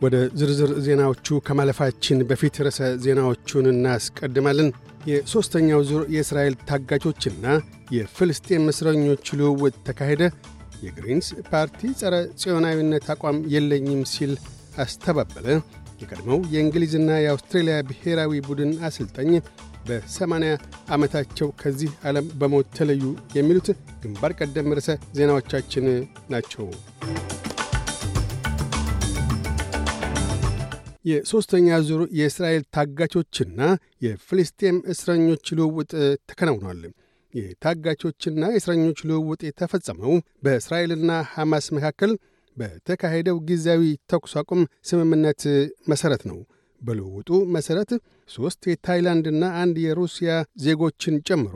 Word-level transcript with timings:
ወደ 0.00 0.16
ዝርዝር 0.38 0.70
ዜናዎቹ 0.84 1.38
ከማለፋችን 1.46 2.18
በፊት 2.28 2.56
ርዕሰ 2.64 2.80
ዜናዎቹን 3.04 3.66
እናስቀድማለን። 3.72 4.68
የሦስተኛው 5.08 5.80
ዙር 5.88 6.02
የእስራኤል 6.14 6.54
ታጋቾችና 6.68 7.46
የፍልስጤም 7.96 8.64
እስረኞች 8.72 9.26
ልውውጥ 9.38 9.74
ተካሄደ። 9.86 10.22
የግሪንስ 10.82 11.28
ፓርቲ 11.48 11.90
ጸረ 12.00 12.14
ጽዮናዊነት 12.40 13.06
አቋም 13.14 13.38
የለኝም 13.54 14.02
ሲል 14.12 14.32
አስተባበለ። 14.84 15.46
የቀድሞው 16.02 16.40
የእንግሊዝና 16.52 17.10
የአውስትሬልያ 17.18 17.76
ብሔራዊ 17.88 18.42
ቡድን 18.48 18.72
አሰልጣኝ 18.88 19.30
በሰማንያ 19.88 20.52
ዓመታቸው 20.90 21.50
ከዚህ 21.60 21.92
ዓለም 22.08 22.28
በሞት 22.40 22.68
ተለዩ። 22.78 23.02
የሚሉት 23.38 23.70
ግንባር 24.02 24.34
ቀደም 24.40 24.74
ርዕሰ 24.78 24.90
ዜናዎቻችን 25.18 25.86
ናቸው። 26.30 26.68
የሦስተኛ 31.04 31.68
ዙር 31.86 32.02
የእስራኤል 32.18 32.62
ታጋቾችና 32.76 33.60
የፍልስጤም 34.04 34.78
እስረኞች 34.92 35.46
ልውውጥ 35.58 35.92
ተከናውኗል። 36.30 36.80
የታጋቾችና 37.34 38.44
የእስረኞች 38.52 39.00
ልውውጥ 39.08 39.40
የተፈጸመው 39.46 40.12
በእስራኤልና 40.44 41.10
ሐማስ 41.32 41.66
መካከል 41.76 42.12
በተካሄደው 42.56 43.36
ጊዜያዊ 43.48 43.82
ተኩስ 44.12 44.32
አቁም 44.40 44.60
ስምምነት 44.88 45.42
መሠረት 45.88 46.22
ነው። 46.30 46.38
በልውውጡ 46.82 47.30
መሠረት 47.54 47.90
ሦስት 48.28 48.62
የታይላንድና 48.70 49.44
አንድ 49.62 49.76
የሩሲያ 49.84 50.32
ዜጎችን 50.64 51.22
ጨምሮ 51.28 51.54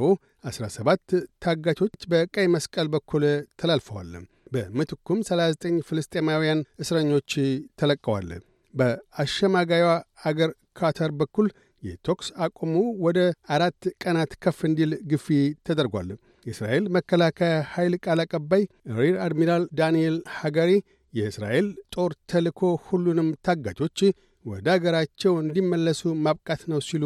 17 0.51 1.15
ታጋቾች 1.45 2.07
በቀይ 2.13 2.49
መስቀል 2.55 2.89
በኩል 2.95 3.25
ተላልፈዋል። 3.61 4.13
በምትኩም 4.55 5.21
39 5.29 5.85
ፍልስጤማውያን 5.89 6.65
እስረኞች 6.79 7.33
ተለቀዋል። 7.81 8.31
በአሸማጋዩዋ 8.75 9.91
አገር 10.25 10.51
ካታር 10.79 11.11
በኩል 11.21 11.47
የተኩስ 11.83 12.29
አቁሙ 12.45 12.73
ወደ 13.05 13.19
አራት 13.49 13.83
ቀናት 14.03 14.33
ከፍ 14.43 14.59
እንዲል 14.69 14.93
ግፊት 15.11 15.27
ተደርጓል። 15.67 16.11
የእስራኤል 16.47 16.85
መከላከያ 16.97 17.55
ኃይል 17.73 17.95
ቃል 18.05 18.21
አቀባይ 18.25 18.63
Rear 18.99 19.17
Admiral 19.25 19.65
ዳንኤል 19.81 20.17
ሃጋሪ 20.39 20.71
የእስራኤል 21.15 21.67
ጦር 21.95 22.13
ተልዕኮ 22.31 22.61
ሁሉንም 22.87 23.29
ታጋቾች 23.47 23.99
ወደ 24.45 24.67
አገራቸው 24.75 25.35
እንዲመለሱ 25.43 26.13
ማብቃት 26.25 26.63
ነው 26.73 26.81
ሲሉ 26.89 27.05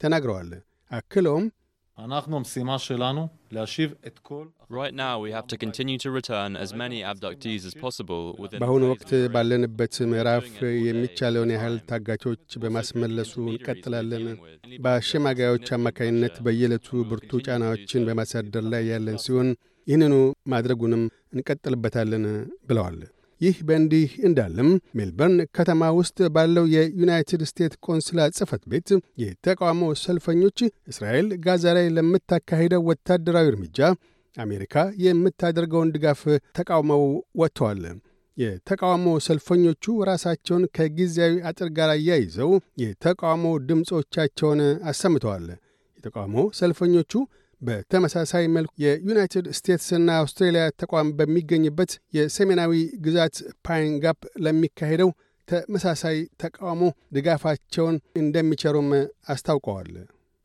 ተናግረዋል። 0.00 0.50
አክለውም 0.90 1.46
በአሁኑ 8.60 8.82
ወቅት 8.92 9.10
ባለንበት 9.34 9.96
ምዕራፍ 10.12 10.48
የሚቻለውን 10.86 11.52
ያህል 11.56 11.76
ታጋቾች 11.90 12.56
በማስመለሱ 12.62 13.32
እንቀጥላለን። 13.46 14.26
በአሸማጋዮች 14.84 15.68
አማካኝነት 15.78 16.36
በየዕለቱ 16.46 16.90
ብርቱ 17.10 17.40
ጫናዎችን 17.46 18.06
በማሳደር 18.08 18.66
ላይ 18.74 18.84
ያለን 18.92 19.18
ሲሆን 19.24 19.50
ይህንኑ 19.86 20.14
ማድረጉንም 20.52 21.02
እንቀጥልበታለን 21.34 22.26
ብለዋል። 22.68 22.98
ይህ 23.40 23.56
በእንዲህ 23.68 24.10
እንዳለም 24.28 24.68
ሜልበርን 24.96 25.38
ከተማ 25.56 25.82
ውስጥ 25.98 26.18
ባለው 26.34 26.64
የዩናይትድ 26.72 27.42
ስቴትስ 27.50 27.80
ቆንስላ 27.86 28.28
ጽሕፈት 28.36 28.62
ቤት 28.72 28.88
የተቃውሞ 29.22 29.82
ሰልፈኞች 30.02 30.58
እስራኤል 30.92 31.28
ጋዛ 31.44 31.72
ላይ 31.78 31.86
ለምታካሂደው 31.96 32.84
ወታደራዊ 32.90 33.48
እርምጃ 33.52 33.78
አሜሪካ 34.36 34.74
የምታደርገውን 35.04 35.92
ድጋፍ 35.94 36.20
ተቃውመው 36.58 37.02
ወጥተዋል። 37.40 37.82
የተቃውሞ 38.36 39.06
ሰልፈኞቹ 39.26 39.94
ራሳቸውን 40.08 40.62
ከጊዜያዊ 40.76 41.34
አጥር 41.48 41.68
ጋር 41.78 41.90
አያይዘው 41.94 42.50
የተቃውሞ 42.82 43.46
ድምፆቻቸውን 43.68 44.60
አሰምተዋል። 44.90 45.46
የተቃውሞ 45.98 46.36
ሰልፈኞቹ 46.60 47.12
በተመሳሳይ 47.62 48.44
መልኩ 48.54 48.70
የዩናይትድ 48.84 49.46
ስቴትስና 49.58 50.10
አውስትሬልያ 50.20 50.62
ተቋም 50.80 51.08
በሚገኝበት 51.18 51.92
የሰሜናዊ 52.16 52.72
ግዛት 53.04 53.36
ፓይን 53.66 53.94
ጋፕ 54.04 54.20
ለሚካሄደው 54.44 55.10
ተመሳሳይ 55.48 56.18
ተቃውሞ 56.42 56.82
ድጋፋቸውን 57.14 57.96
እንደሚቸሩም 58.20 58.88
አስታውቀዋል። 59.28 59.92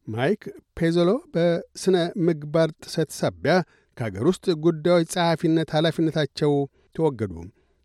ማይክ 0.07 0.41
ፔዞሎ 0.77 1.11
በሥነ 1.35 1.97
ምግባር 2.25 2.69
ጥሰት 2.83 3.11
ሳቢያ 3.19 3.53
ከአገር 3.97 4.25
ውስጥ 4.31 4.45
ጉዳዮች 4.65 5.07
ጸሐፊነት 5.13 5.69
ኃላፊነታቸው 5.75 6.53
ተወገዱ። 6.95 7.35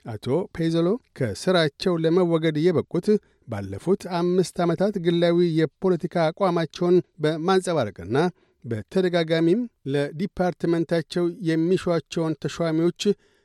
አቶ 0.04 0.26
ፔዞሎ 0.56 0.88
ከሥራቸው 1.18 1.94
ለመወገድ 2.04 2.56
የበቁት 2.64 3.06
ባለፉት 3.48 4.02
አምስት 4.18 4.56
ዓመታት 4.64 4.94
ግላዊ 5.06 5.38
የፖለቲካ 5.58 6.16
አቋማቸውን 6.28 6.96
በማንጸባረቅና 7.22 8.16
በተደጋጋሚም 8.64 9.60
ለዲፓርትመንታቸው 9.94 11.24
የሚሿቸውን 11.48 12.36
ተሿሚዎች 12.44 13.02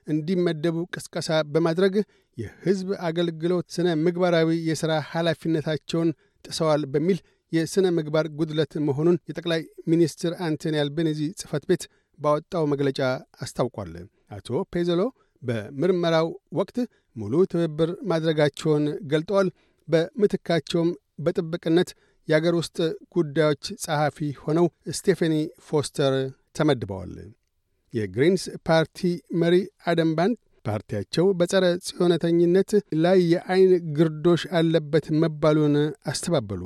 እንዲመደቡ 0.07 0.77
ቅስቀሳ 0.95 1.37
በማድረግ 1.53 1.93
የሕዝብ 2.37 2.89
አገልግሎት 3.07 3.67
ሥነ 3.75 3.89
ምግባራዊ 4.05 4.49
የሥራ 4.69 4.93
ኃላፊነታቸውን 5.11 6.09
ጥሰዋል 6.45 6.81
በሚል 6.93 7.19
የሥነ 7.51 7.87
ምግባር 7.97 8.25
ጉድለት 8.37 8.73
መሆኑን 8.87 9.19
የጠቅላይ 9.29 9.61
ሚኒስትር 9.91 10.33
አንቶኒ 10.45 10.75
አልቤኒዚ 10.83 11.19
ጽሕፈት 11.39 11.63
ቤት 11.69 11.83
ባወጣው 12.19 12.65
መግለጫ 12.73 12.99
አስታውቋል። 13.41 13.93
አቶ 14.35 14.59
ፔዘሎ 14.73 15.01
በምርመራው 15.41 16.27
ወቅት 16.59 16.77
ሙሉ 17.15 17.33
ትብብር 17.51 17.89
ማድረጋቸውን 18.11 18.83
ገልጠዋል። 19.11 19.49
በምትካቸውም 19.87 20.89
በጥብቅነት 21.19 21.89
የአገር 22.27 22.55
ውስጥ 22.55 22.77
ጉዳዮች 23.15 23.63
ጸሐፊ 23.83 24.27
ሆነው 24.43 24.67
ስቴፌኒ 24.97 25.35
ፎስተር 25.67 26.13
ተመድበዋል። 26.57 27.15
የግሪንስ 27.93 28.43
ፓርቲ 28.67 28.99
መሪ 29.41 29.55
አደም 29.87 30.09
ባንድ 30.17 30.37
ፓርቲያቸው 30.65 31.25
በጸረ 31.39 31.65
ጽዮነተኝነት 31.87 32.71
ላይ 33.03 33.19
የዐይን 33.33 33.73
ግርዶሽ 33.97 34.43
አለበት 34.59 35.05
መባሉን 35.21 35.75
አስተባበሉ። 36.11 36.61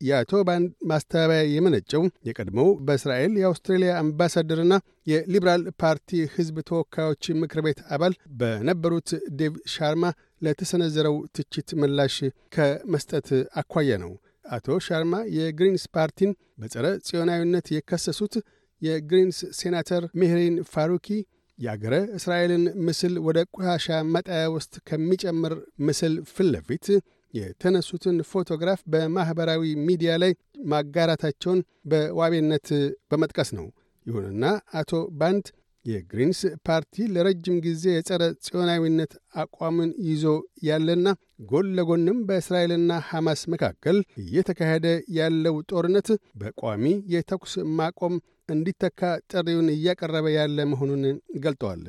የአቶ 0.00 0.32
ባንድ 0.48 0.70
ማስተባበያ 0.90 1.42
የመነጨው 1.48 2.02
የቀድሞው 2.28 2.68
በእስራኤል 2.86 3.32
የአውስትሬልያ 3.40 3.92
አምባሳደርና 4.00 4.74
የሊበራል 5.10 5.62
ፓርቲ 5.82 6.20
ሕዝብ 6.34 6.56
ተወካዮች 6.68 7.24
ምክር 7.42 7.60
ቤት 7.66 7.80
አባል 7.94 8.14
በነበሩት 8.40 9.10
ዴቭ 9.38 9.54
ሻርማ 9.74 10.04
ለተሰነዘረው 10.42 11.16
ትችት 11.36 11.70
ምላሽ 11.80 12.16
ከመስጠት 12.56 13.28
አኳያ 13.56 13.98
ነው። 14.04 14.12
አቶ 14.44 14.76
ሻርማ 14.86 15.14
የግሪንስ 15.36 15.84
ፓርቲን 15.94 16.30
በጸረ 16.60 16.86
ጽዮናዊነት 17.06 17.66
የከሰሱት 17.74 18.34
የግሪንስ 18.82 19.38
ሴናተር 19.58 20.02
ሜህሪን 20.20 20.56
ፋሩኪ 20.72 21.08
የአገረ 21.58 21.94
እስራኤልን 22.18 22.64
ምስል 22.86 23.14
ወደ 23.26 23.38
ቆሻሻ 23.56 23.86
መጣያ 24.14 24.44
ውስጥ 24.54 24.74
ከሚጨምር 24.88 25.52
ምስል 25.86 26.14
ፊት 26.30 26.48
ለፊት 26.48 26.86
የተነሱትን 27.34 28.16
ፎቶግራፍ 28.30 28.80
በማኅበራዊ 28.92 29.62
ሚዲያ 29.86 30.12
ላይ 30.22 30.32
ማጋራታቸውን 30.72 31.60
በዋቢነት 31.90 32.68
በመጥቀስ 33.10 33.50
ነው። 33.58 33.66
ይሁንና 34.06 34.44
አቶ 34.80 34.90
ባንድ 35.20 35.46
የግሪንስ 35.84 36.38
ፓርቲ 36.66 37.04
ለረጅም 37.14 37.56
ጊዜ 37.64 37.84
የጸረ 37.94 38.22
ጽዮናዊነት 38.44 39.12
አቋምን 39.42 39.90
ይዞ 40.08 40.24
ያለና 40.68 41.08
ጎን 41.50 41.68
ለጎንም 41.76 42.18
በእስራኤልና 42.28 42.92
ሐማስ 43.08 43.40
መካከል 43.54 43.96
እየተካሄደ 44.22 44.86
ያለው 45.18 45.56
ጦርነት 45.70 46.08
በቋሚ 46.40 46.84
የተኩስ 47.14 47.54
ማቆም 47.78 48.14
እንዲተካ 48.48 49.00
ጥሪውን 49.32 49.68
እያቀረበ 49.74 50.26
ያለ 50.36 50.58
መሆኑን 50.72 51.04
ገልጠዋል። 51.44 51.84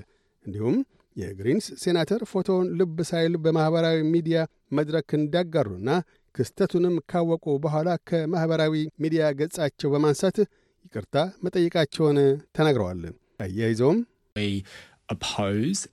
እንዲሁም 0.45 0.77
የግሪንስ 1.15 1.65
ሴናተር 1.81 2.21
ፎቶውን 2.31 2.69
ልብ 2.79 2.97
ሳይሉ 3.09 3.35
በማኅበራዊ 3.43 3.99
ሚዲያ 4.13 4.37
መድረክ 4.77 5.09
እንዳጋሩና 5.19 5.89
ክስተቱንም 6.35 6.95
ካወቁ 7.11 7.45
በኋላ 7.63 7.89
ከማኅበራዊ 8.09 8.73
ሚዲያ 9.03 9.25
ገጻቸው 9.39 9.91
በማንሳት 9.93 10.39
ይቅርታ 10.85 11.15
መጠየቃቸውን 11.45 12.17
ተናግረዋል። 12.57 13.03
Ayé 13.39 13.73
Zoom. 13.73 14.05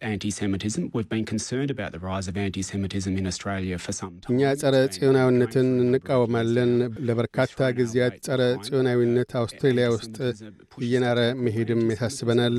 anti-Semitism. 0.02 0.90
We've 0.92 1.08
been 1.08 1.24
concerned 1.24 1.70
about 1.70 1.92
the 1.92 1.98
rise 2.00 2.28
of 2.28 2.36
anti-Semitism 2.36 3.16
in 3.16 3.26
Australia 3.26 3.76
for 3.78 3.92
some 3.92 4.14
time. 4.16 4.30
እኛ 4.32 4.42
ጸረ 4.62 4.74
ጽዮናዊነትን 4.94 5.68
እንቃወማለን። 5.84 6.72
ለበርካታ 7.08 7.58
ጊዜያት 7.78 8.14
ጸረ 8.26 8.40
ጽዮናዊነት 8.66 9.30
አውስትራሊያ 9.42 9.86
ውስጥ 9.96 10.16
እየናረ 10.78 11.18
መሄድም 11.44 11.82
ያሳስበናል። 11.94 12.56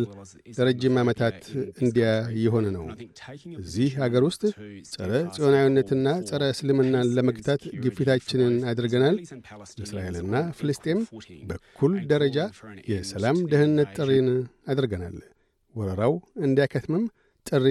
ለረጅም 0.58 0.98
ዓመታት 1.04 1.40
እንዲያ 1.86 2.08
እየሆነ 2.38 2.66
ነው። 2.78 2.86
እዚህ 3.64 3.92
አገር 4.08 4.24
ውስጥ 4.30 4.44
ጸረ 4.94 5.12
ጽዮናዊነትና 5.36 6.08
ጸረ 6.32 6.44
እስልምናን 6.56 7.12
ለመግታት 7.18 7.62
ግፊታችንን 7.86 8.56
አድርገናል። 8.74 9.18
ለእስራኤልና 9.80 10.36
ፍልስጤም 10.60 11.02
በእኩል 11.52 11.94
ደረጃ 12.14 12.38
የሰላም 12.94 13.40
ደህንነት 13.54 13.92
ጥሪን 14.00 14.30
አድርገናል። 14.74 15.16
ወረራው 15.76 16.14
እንዲያከትምም 16.46 17.04
ጥሪ 17.46 17.66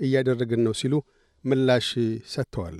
እያደረግን 0.00 0.62
ነው 0.66 0.74
ሲሉ 0.80 0.94
ምላሽ 1.44 1.88
ሰጥተዋል። 2.32 2.78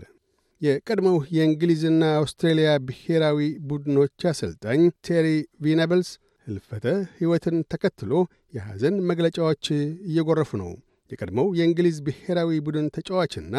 የቀድሞው 0.60 1.18
የእንግሊዝና 1.36 2.04
አውስትሬልያ 2.20 2.70
ብሔራዊ 2.86 3.40
ቡድኖች 3.68 4.24
አሰልጣኝ 4.30 4.80
ቴሪ 5.06 5.26
ቪናብልስ 5.64 6.10
ህልፈተ 6.46 6.86
ሕይወትን 7.18 7.56
ተከትሎ 7.72 8.12
የሐዘን 8.56 8.96
መግለጫዎች 9.10 9.64
እየጎረፉ 10.08 10.50
ነው። 10.62 10.70
የቀድሞው 11.10 11.48
የእንግሊዝ 11.58 11.98
ብሔራዊ 12.06 12.58
ቡድን 12.66 12.86
ተጫዋችና 12.96 13.54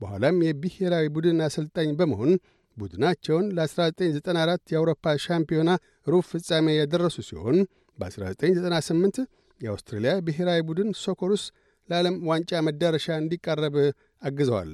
በኋላም 0.00 0.36
የብሔራዊ 0.46 1.06
ቡድን 1.16 1.40
አሰልጣኝ 1.46 1.90
በመሆን 1.98 2.30
ቡድናቸውን 2.76 3.46
ለ1994 3.56 4.72
የአውሮፓ 4.72 5.14
ሻምፒዮና 5.24 5.70
ሩብ 6.06 6.24
ፍጻሜ 6.30 6.66
ያደረሱ 6.78 7.16
ሲሆን 7.28 7.58
በ1998 7.98 9.20
የአውስትሬልያ 9.60 10.12
ብሔራዊ 10.26 10.60
ቡድን 10.68 10.90
ሶኮሩስ 11.02 11.44
ለዓለም 11.88 12.16
ዋንጫ 12.28 12.60
መዳረሻ 12.66 13.06
እንዲቃረብ 13.22 13.74
አግዘዋል። 14.22 14.72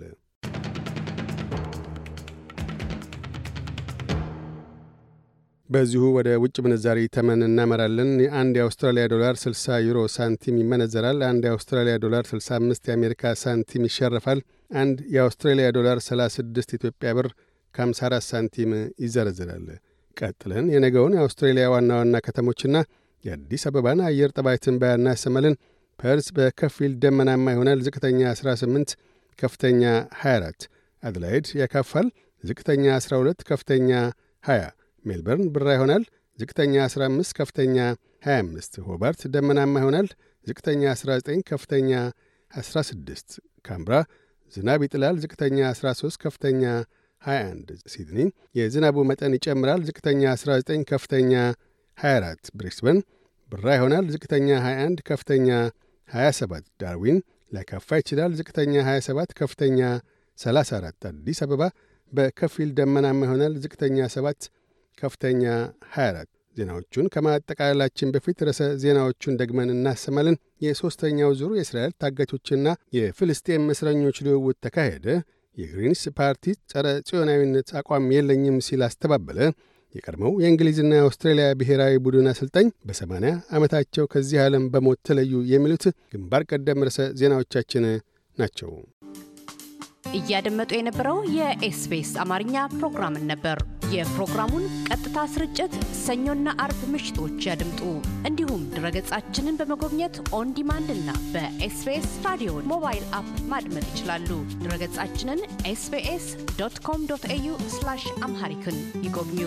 በዚሁ 5.68 6.04
ወደ 6.14 6.28
ውጭ 6.42 6.56
ምንዛሪ 6.64 7.00
ተመን 7.14 7.40
እናመራለን። 7.46 8.08
የአንድ 8.24 8.54
የአውስትራሊያ 8.58 9.04
ዶላር 9.12 9.34
60 9.42 9.76
ዩሮ 9.84 9.98
ሳንቲም 10.14 10.56
ይመነዘራል። 10.62 11.18
አንድ 11.28 11.42
የአውስትራሊያ 11.46 11.94
ዶላር 12.04 12.24
65 12.30 12.88
የአሜሪካ 12.90 13.32
ሳንቲም 13.42 13.84
ይሸርፋል። 13.88 14.40
አንድ 14.76 14.98
የአውስትራሊያ 15.14 15.68
ዶላር 15.78 15.98
36 16.06 16.74
ኢትዮጵያ 16.78 17.10
ብር 17.18 17.28
ከ54 17.74 18.26
ሳንቲም 18.30 18.72
ይዘረዝራል። 19.04 19.68
ቀጥለን 20.16 20.66
የነገውን 20.74 21.14
የአውስትሬሊያ 21.16 21.66
ዋና 21.74 21.90
ዋና 22.00 22.16
ከተሞችና 22.24 22.76
የአዲስ 23.24 23.62
አበባን 23.68 24.00
አየር 24.06 24.30
ጠባይ 24.36 24.56
ትንበያ 24.64 24.92
እናሰማለን። 24.98 25.54
ፐርስ 25.98 26.26
በከፊል 26.36 26.92
ደመናማ 27.02 27.46
ይሆናል። 27.54 27.80
ዝቅተኛ 27.86 28.20
18፣ 28.34 28.94
ከፍተኛ 29.38 29.82
24። 30.20 30.66
አድላይድ 31.02 31.46
ያካፋል። 31.60 32.06
ዝቅተኛ 32.44 32.84
12፣ 32.98 33.44
ከፍተኛ 33.50 33.90
20። 34.44 34.70
ሜልበርን 35.04 35.48
ብራ 35.54 35.68
ይሆናል። 35.76 36.02
ዝቅተኛ 36.38 36.74
15፣ 36.88 37.36
ከፍተኛ 37.38 37.76
25። 38.26 38.80
ሆባርት 38.88 39.22
ደመናማ 39.34 39.74
ይሆናል። 39.82 40.08
ዝቅተኛ 40.46 40.82
19፣ 40.94 41.42
ከፍተኛ 41.50 41.90
16። 42.52 43.36
ካምብራ 43.66 43.94
ዝናብ 44.52 44.80
ይጥላል። 44.86 45.16
ዝቅተኛ 45.22 45.58
13፣ 45.74 46.16
ከፍተኛ 46.24 46.62
21። 47.22 47.82
ሲድኒ 47.92 48.20
የዝናቡ 48.58 48.96
መጠን 49.10 49.34
ይጨምራል። 49.38 49.80
ዝቅተኛ 49.88 50.22
19፣ 50.36 50.84
ከፍተኛ 50.90 51.32
24። 52.00 52.50
ብሪስበን 52.58 52.98
ብራ 53.50 53.66
ይሆናል። 53.76 54.06
ዝቅተኛ 54.14 54.48
21፣ 54.62 55.02
ከፍተኛ 55.08 55.48
27። 56.10 56.66
ዳርዊን 56.82 57.18
ሊያካፋ 57.52 57.98
ይችላል። 58.00 58.32
ዝቅተኛ 58.38 58.74
27፣ 58.88 59.32
ከፍተኛ 59.40 59.80
34። 60.38 61.08
አዲስ 61.10 61.40
አበባ 61.46 61.62
በከፊል 62.12 62.68
ደመናማ 62.78 63.20
ይሆናል። 63.26 63.54
ዝቅተኛ 63.64 63.98
7 64.14 64.48
ከፍተኛ 64.98 65.42
24። 65.94 66.28
ዜናዎቹን 66.56 67.06
ከማጠቃለላችን 67.14 68.12
በፊት 68.14 68.38
ርዕሰ 68.46 68.62
ዜናዎቹን 68.82 69.36
ደግመን 69.40 69.68
እናሰማለን። 69.74 70.36
የሦስተኛው 70.64 71.30
ዙሩ 71.40 71.50
የእስራኤል 71.58 71.92
ታጋቾችና 72.02 72.66
የፍልስጤም 72.96 73.66
እስረኞች 73.74 74.16
ልውውጥ 74.26 74.56
ተካሄደ። 74.66 75.06
የግሪንስ 75.56 76.02
ፓርቲ 76.18 76.44
ጸረ 76.72 76.86
ጽዮናዊነት 77.08 77.68
አቋም 77.80 78.04
የለኝም 78.14 78.58
ሲል 78.66 78.82
አስተባበለ። 78.86 79.38
የቀድሞው 79.94 80.32
የእንግሊዝና 80.42 80.92
የአውስትራሊያ 80.96 81.46
ብሔራዊ 81.60 81.94
ቡድን 82.04 82.30
አሰልጣኝ 82.32 82.68
በሰማንያ 82.84 83.32
ዓመታቸው 83.50 84.06
ከዚህ 84.12 84.40
ዓለም 84.44 84.66
በሞት 84.74 85.00
ተለዩ። 85.08 85.42
የሚሉት 85.52 85.84
ግንባር 86.12 86.44
ቀደም 86.50 86.84
ርዕሰ 86.88 87.08
ዜናዎቻችን 87.20 87.86
ናቸው። 88.38 88.72
እያደመጡ 90.18 90.70
የነበረው 90.76 91.18
የ 91.36 91.67
SBS 91.67 92.12
አማርኛ 92.22 92.62
ፕሮግራምን 92.74 93.28
ነበር። 93.30 93.58
የፕሮግራሙን 93.92 94.64
ቀጥታ 94.88 95.18
ስርጭት 95.32 95.72
ሰኞና 96.02 96.48
አርብ 96.64 96.80
ምሽቶች 96.92 97.46
ያድምጡ። 97.48 97.80
እንዲሁም 98.28 98.62
ድረገጻችንን 98.74 99.58
በመጎብኘት 99.60 100.16
on 100.38 100.52
demand 100.58 100.90
እና 100.96 101.10
በ 101.32 101.64
SBS 101.64 102.10
Radio 102.26 102.52
mobile 102.72 103.04
app 103.18 103.32
ማድመጥ 103.52 103.84
ይችላሉ። 103.90 104.30
ድረገጻችንን 104.62 105.42
SBS 105.66 106.28
dot 106.60 106.78
com 106.80 107.02
dot 107.10 107.26
au 107.30 107.50
Amharic 108.22 108.66
ን 108.66 108.78
ይጎብኙ። 109.02 109.42